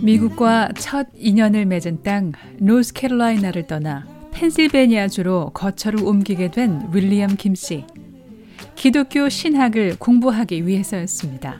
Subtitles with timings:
[0.00, 7.84] 미국과 첫 인연을 맺은 땅 노스캐롤라이나를 떠나 펜실베니아주로 거처를 옮기게 된 윌리엄 김 씨.
[8.74, 11.58] 기독교 신학을 공부하기 위해서였습니다.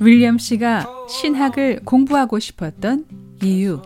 [0.00, 3.06] 윌리엄 씨가 신학을 공부하고 싶었던
[3.42, 3.80] 이유.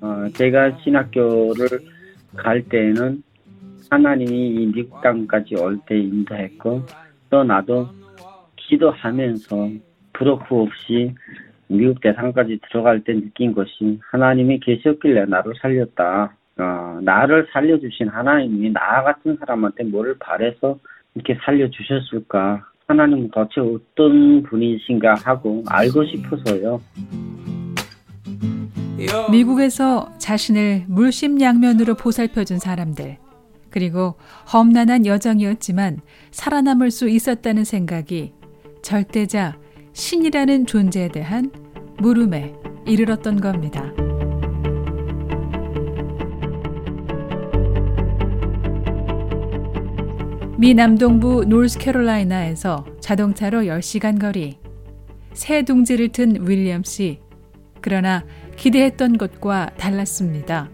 [0.00, 1.68] 어, 제가 신학교를
[2.36, 3.22] 갈 때는
[3.90, 6.82] 하나님이 이 미국 땅까지 올 때 인도했고
[7.30, 7.88] 또 나도
[8.56, 9.70] 기도하면서
[10.12, 11.14] 그 없이
[11.68, 16.34] 미국 대상까지 들어갈 때 느낀 것이 하나님이 계셨길래 나를 살렸다.
[16.58, 20.78] 어, 나를 살려주신 하나님이 나 같은 사람한테 뭐를 바래서
[21.14, 22.66] 이렇게 살려주셨을까.
[22.86, 26.80] 하나님은 도대체 어떤 분이신가 하고 알고 싶어서요.
[29.30, 33.16] 미국에서 자신을 물심양면으로 보살펴준 사람들,
[33.70, 34.16] 그리고
[34.52, 38.34] 험난한 여정이었지만 살아남을 수 있었다는 생각이
[38.82, 39.58] 절대자
[39.92, 41.50] 신이라는 존재에 대한
[41.98, 42.54] 물음에
[42.86, 43.92] 이르렀던 겁니다.
[50.58, 54.58] 미 남동부 노스캐롤라이나에서 자동차로 10시간 거리.
[55.32, 57.20] 새 둥지를 튼 윌리엄 씨.
[57.80, 58.24] 그러나
[58.56, 60.68] 기대했던 것과 달랐습니다.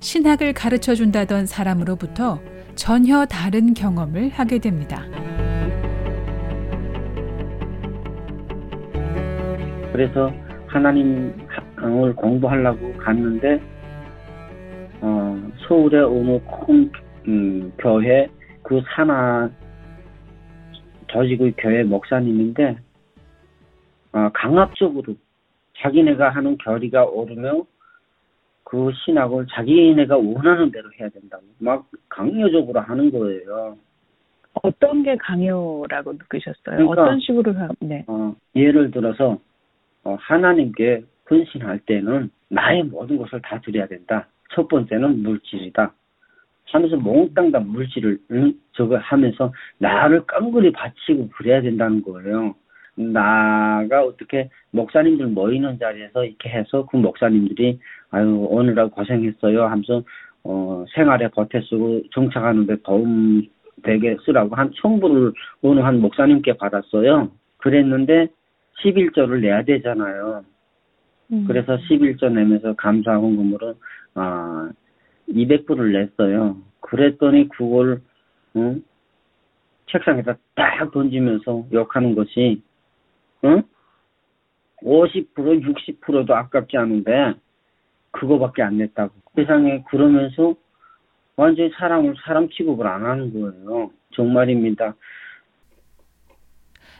[0.00, 2.40] 신학을 가르쳐 준다던 사람으로부터
[2.76, 5.02] 전혀 다른 경험을 하게 됩니다.
[9.92, 10.32] 그래서
[10.68, 13.60] 하나님을 공부하려고 갔는데
[15.00, 16.90] 어, 서울의 어느 큰
[17.26, 18.28] 음, 교회
[18.62, 19.50] 그 산하
[21.08, 22.78] 조직의 교회 목사님인데
[24.12, 25.16] 어, 강압적으로
[25.78, 27.64] 자기네가 하는 결의가 오르면
[28.68, 33.78] 그 신학을 자기네가 원하는 대로 해야 된다고 막 강요적으로 하는 거예요.
[34.62, 36.76] 어떤 게 강요라고 느끼셨어요?
[36.76, 38.04] 그러니까, 어떤 식으로 네.
[38.08, 39.38] 어, 예를 들어서
[40.04, 44.28] 어, 하나님께 헌신할 때는 나의 모든 것을 다 드려야 된다.
[44.50, 45.94] 첫 번째는 물질이다.
[46.66, 48.52] 하면서 몽땅 다 물질을 응?
[48.72, 52.54] 저거 하면서 나를 깡그리 바치고 그래야 된다는 거예요.
[52.98, 57.78] 나가 어떻게 목사님들 모이는 자리에서 이렇게 해서 그 목사님들이
[58.10, 60.02] 아유 오늘하고 고생했어요 하면서
[60.42, 63.46] 어 생활에 보태 쓰고 정착하는데 도움
[63.84, 65.32] 되게 쓰라고 한 청부를
[65.62, 67.30] 어느 한 목사님께 받았어요.
[67.58, 68.28] 그랬는데
[68.82, 70.44] 11조를 내야 되잖아요.
[71.32, 71.44] 음.
[71.46, 73.74] 그래서 11조 내면서 감사 헌금으로
[74.14, 74.70] 아
[75.28, 76.56] 200불을 냈어요.
[76.80, 78.00] 그랬더니 그걸
[78.56, 78.82] 응?
[79.92, 82.62] 책상에다 딱 던지면서 욕하는 것이
[83.44, 83.62] 응?
[84.82, 87.34] 50% 60%도 아깝지 않은데
[88.12, 90.54] 그거밖에 안 냈다고 세상에 그러면서
[91.36, 93.90] 완전히 사람을 사람 취급을 안 하는 거예요.
[94.12, 94.94] 정말입니다.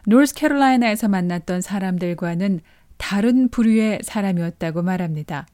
[0.07, 2.61] 노스캐롤라이나에서 만났던 사람들과는
[2.99, 5.47] 다른 부류의 사람이었다고 말합니다.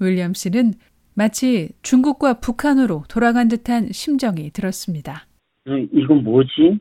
[0.00, 0.72] 윌리엄 씨는
[1.14, 5.26] 마치 중국과 북한으로 돌아간 듯한 심정이 들었습니다.
[5.66, 6.78] 이건 뭐지?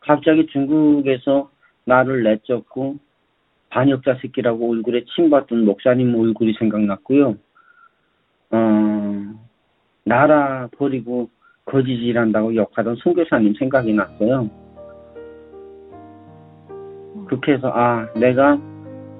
[0.00, 1.50] 갑자기 중국에서
[1.88, 2.96] 나를 내쫓고
[3.70, 7.36] 반역자 새끼라고 얼굴에 침 받던 목사님 얼굴이 생각났고요.
[8.50, 9.34] 어,
[10.04, 11.30] 나라 버리고
[11.64, 14.50] 거짓이란다고 욕하던 선교사님 생각이 났어요.
[17.26, 18.58] 그렇게 해서 아 내가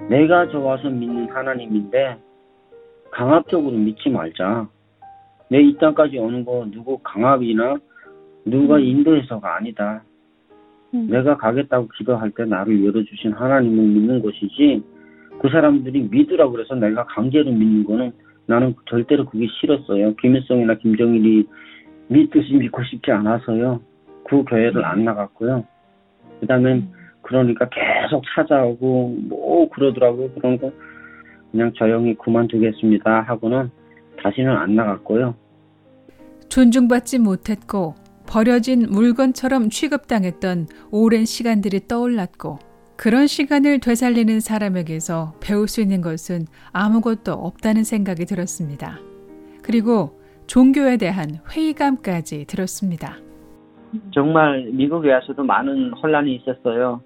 [0.09, 2.17] 내가 좋아서 믿는 하나님인데
[3.11, 4.67] 강압적으로 믿지 말자.
[5.49, 7.77] 내 이 땅까지 오는 거 누구 강압이나
[8.45, 8.81] 누가 음.
[8.81, 10.03] 인도해서가 아니다.
[10.93, 11.07] 음.
[11.09, 14.83] 내가 가겠다고 기도할 때 나를 열어주신 하나님을 믿는 것이지
[15.41, 18.11] 그 사람들이 믿으라고 그래서 내가 강제로 믿는 거는
[18.47, 20.15] 나는 절대로 그게 싫었어요.
[20.15, 21.47] 김일성이나 김정일이
[22.07, 23.79] 믿듯이 믿고 싶지 않아서요.
[24.27, 25.63] 그 교회를 안 나갔고요.
[26.39, 26.91] 그 다음에 음.
[27.21, 30.31] 그러니까 계속 찾아오고 뭐 그러더라고요.
[30.33, 30.71] 그런 거
[31.51, 33.69] 그냥 조용히 그만두겠습니다 하고는
[34.21, 35.35] 다시는 안 나갔고요.
[36.49, 37.93] 존중받지 못했고
[38.29, 42.59] 버려진 물건처럼 취급당했던 오랜 시간들이 떠올랐고
[42.95, 48.99] 그런 시간을 되살리는 사람에게서 배울 수 있는 것은 아무것도 없다는 생각이 들었습니다.
[49.63, 53.15] 그리고 종교에 대한 회의감까지 들었습니다.
[54.13, 57.01] 정말 미국에 와서도 많은 혼란이 있었어요.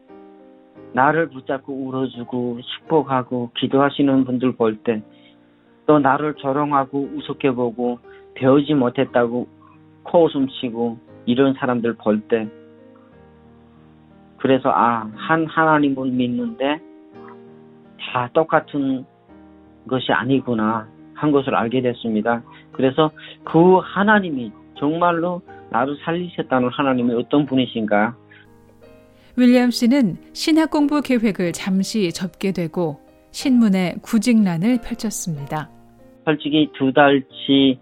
[0.94, 5.02] 나를 붙잡고 울어주고 축복하고 기도하시는 분들 볼 때
[5.86, 8.00] 또 나를 조롱하고 우습게 보고
[8.36, 9.48] 배우지 못했다고
[10.04, 12.48] 코웃음 치고 이런 사람들 볼 때
[14.38, 16.80] 그래서 아 한 하나님을 믿는데
[18.12, 19.06] 다 똑같은
[19.88, 22.44] 것이 아니구나 한 것을 알게 됐습니다.
[22.74, 23.12] 그래서
[23.46, 28.16] 그 하나님이 정말로 나를 살리셨다는 하나님이 어떤 분이신가?
[29.38, 33.00] 윌리엄 씨는 신학 공부 계획을 잠시 접게 되고
[33.31, 35.69] 신문에 구직란을 펼쳤습니다.
[36.26, 37.80] 솔직히 두 달치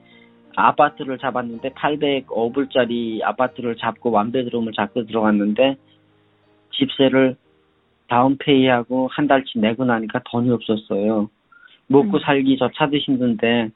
[0.55, 5.75] 아파트를 잡았는데 805불짜리 아파트를 잡고 완배드럼을 잡고 들어갔는데
[6.71, 7.35] 집세를
[8.07, 11.29] 다운페이하고 한 달치 내고 나니까 돈이 없었어요.
[11.87, 12.19] 먹고 음.
[12.19, 13.69] 살기조차도 힘든데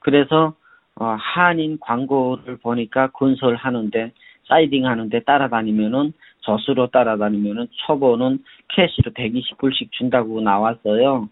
[0.00, 0.54] 그래서
[0.96, 4.12] 어, 한인 광고를 보니까 건설하는데
[4.48, 11.28] 사이딩 하는데 따라다니면은 저수로 따라다니면은 초보는 캐시로 120불씩 준다고 나왔어요.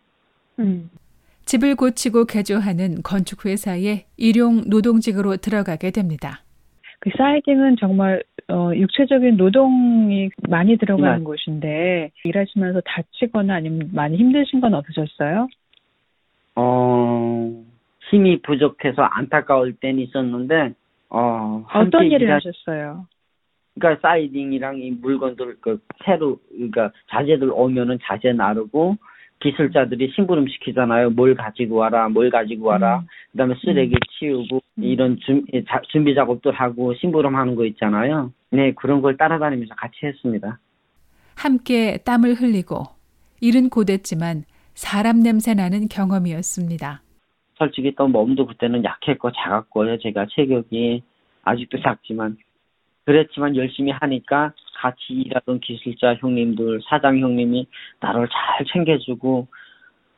[0.59, 0.91] 음.
[1.49, 6.43] 집을 고치고 개조하는 건축회사에 일용 노동직으로 들어가게 됩니다.
[7.01, 11.25] 그 사이딩은 정말 어, 육체적인 노동이 많이 들어가는 네.
[11.25, 15.49] 곳인데 일하시면서 다치거나 아니면 많이 힘드신 건 없으셨어요?
[16.57, 17.65] 어,
[18.11, 20.75] 힘이 부족해서 안타까울 때는 있었는데,
[21.09, 23.07] 어, 어떤 일을 일하- 하셨어요?
[23.79, 28.97] 그러니까 사이딩이랑 이 물건들, 그, 새로, 그러니까 자재들 오면은 자재 나르고,
[29.41, 31.11] 기술자들이 심부름 시키잖아요.
[31.11, 33.01] 뭘 가지고 와라, 뭘 가지고 와라.
[33.01, 33.07] 음.
[33.33, 34.83] 그 다음에 쓰레기 치우고, 음.
[34.83, 38.33] 이런 준, 자- 준비 작업들 하고, 심부름 하는 거 있잖아요.
[38.51, 40.59] 네, 그런 걸 따라다니면서 같이 했습니다.
[41.37, 42.83] 함께 땀을 흘리고
[43.41, 44.43] 일은 고됐지만
[44.75, 47.03] 사람 냄새 나는 경험이었습니다.
[47.57, 49.99] 솔직히 또 몸도 그때는 약했고 작았고요.
[49.99, 51.03] 제가 체격이
[51.45, 52.37] 아직도 작지만
[53.05, 57.67] 그랬지만 열심히 하니까 같이 일하던 기술자 형님들, 사장 형님이
[58.01, 59.49] 나를 잘 챙겨주고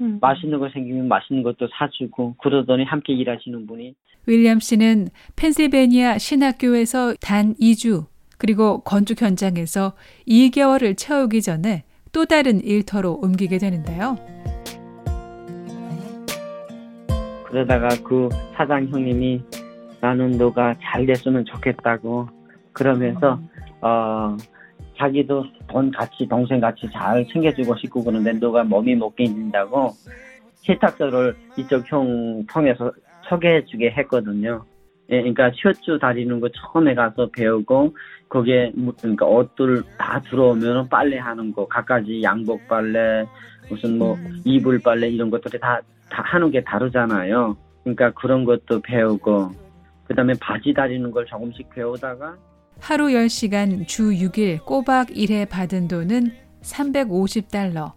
[0.03, 0.19] 음.
[0.21, 3.95] 맛있는 거 생기면 맛있는 것도 사주고 그러더니 함께 일하시는 분이
[4.27, 8.07] 윌리엄 씨는 펜실베니아 신학교에서 단 2주
[8.39, 9.95] 그리고 건축 현장에서
[10.29, 14.17] 2개월을 채우기 전에 또 다른 일터로 옮기게 되는데요.
[17.47, 19.43] 그러다가 그 사장 형님이
[20.01, 22.29] 나는 너가 잘 됐으면 좋겠다고
[22.73, 23.41] 그러면서
[23.81, 24.37] 어
[24.99, 29.93] 자기도 돈 같이 동생 같이 잘 챙겨주고 싶고 그런데 너가 몸이 못 견딘다고
[30.57, 32.93] 세탁소를 이쪽 형 통해서
[33.29, 34.65] 소개해주게 했거든요.
[35.11, 37.95] 예, 그러니까 셔츠 다리는 거 처음에 가서 배우고
[38.29, 43.27] 거기에 뭐- 그러니까 옷들 다 들어오면 빨래하는 거 갖가지 양복 빨래
[43.69, 44.41] 무슨 뭐 음.
[44.45, 45.81] 이불 빨래 이런 것들이 다,
[46.11, 47.57] 다 하는 게 다르잖아요.
[47.83, 49.51] 그러니까 그런 것도 배우고
[50.05, 52.37] 그다음에 바지 다리는 걸 조금씩 배우다가
[52.81, 56.33] 하루 10시간 주 6일 꼬박 일해 받은 돈은
[56.63, 57.93] 350달러.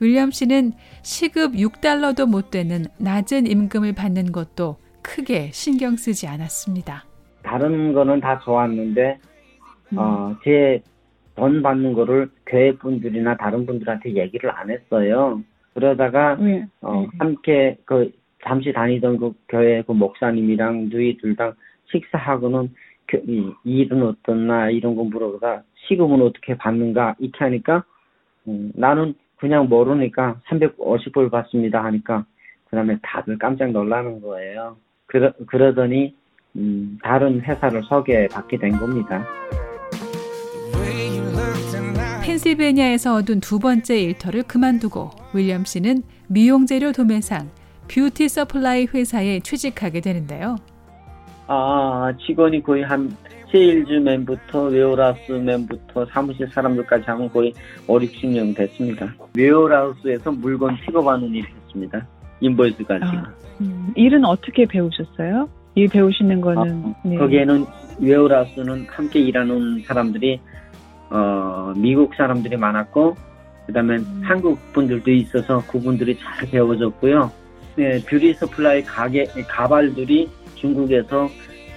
[0.00, 0.72] 윌리엄 씨는
[1.02, 7.04] 시급 6달러도 못 되는 낮은 임금을 받는 것도 크게 신경 쓰지 않았습니다.
[7.42, 9.18] 다른 거는 다 좋았는데
[9.92, 9.98] 음.
[9.98, 10.82] 어, 제
[11.36, 15.42] 돈 받는 거를 교회 분들이나 다른 분들한테 얘기를 안 했어요.
[15.74, 16.64] 그러다가 왜?
[16.80, 17.08] 어, 네.
[17.18, 18.10] 함께 그
[18.42, 21.52] 잠시 다니던 그 교회 그 목사님이랑 누이 둘 다
[21.92, 22.74] 식사하고는
[23.06, 27.84] 그, 이, 일은 어떻나 이런 거 물어보다 시급은 어떻게 받는가 이렇게 하니까
[28.48, 32.24] 음, 나는 그냥 모르니까 350불 받습니다 하니까
[32.68, 34.76] 그 다음에 다들 깜짝 놀라는 거예요.
[35.06, 36.14] 그러, 그러더니
[36.56, 39.24] 음, 다른 회사를 소개받게 된 겁니다.
[42.24, 47.50] 펜실베니아에서 얻은 두 번째 일터를 그만두고 윌리엄 씨는 미용재료 도매상
[47.88, 50.56] beauty supply 회사에 취직하게 되는데요.
[51.46, 53.10] 아, 직원이 거의 한
[53.50, 57.52] 세일즈맨부터 warehouseman부터 사무실 사람들까지 하면 거의
[57.86, 59.14] 5, 60명 됐습니다.
[59.36, 62.06] warehouse에서 물건 픽업하는 일을 했습니다.
[62.40, 63.04] 인보이스까지.
[63.04, 65.48] 아, 음, 일은 어떻게 배우셨어요?
[65.74, 67.16] 일 배우시는 거는 어, 네.
[67.16, 67.64] 거기에는
[68.00, 70.40] warehouse는 함께 일하는 사람들이
[71.10, 73.14] 어, 미국 사람들이 많았고
[73.66, 74.22] 그다음에 음.
[74.24, 77.30] 한국 분들도 있어서 그분들이 잘 배워줬고요.
[77.76, 81.28] 네, beauty supply 가게 가발들이 중국에서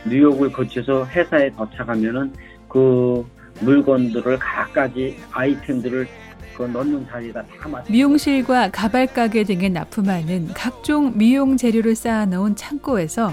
[0.07, 2.33] 뉴욕을 거쳐서 회사에 도착하면은
[2.67, 3.25] 그
[3.61, 6.07] 물건들을 각가지 아이템들을
[6.55, 7.91] 그 넣는 자리에다 다 맞춰.
[7.91, 13.31] 미용실과 가발 가게 등에 납품하는 각종 미용 재료를 쌓아놓은 창고에서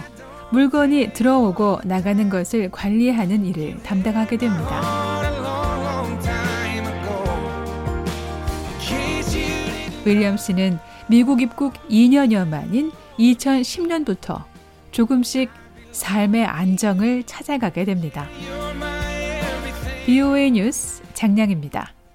[0.53, 4.81] 물건이 들어오고 나가는 것을 관리하는 일을 담당하게 됩니다.
[10.05, 14.45] 윌리엄 씨는 미국 입국 2년여 만인 2010년부터
[14.97, 15.51] 조금씩
[15.93, 18.27] 삶의 안정을 찾아가게 됩니다.
[20.07, 21.96] BOA 뉴스 장량입니다.